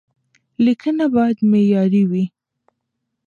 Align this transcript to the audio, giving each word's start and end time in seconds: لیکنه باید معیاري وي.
لیکنه 0.65 1.05
باید 1.15 1.37
معیاري 1.51 2.03
وي. 2.09 2.23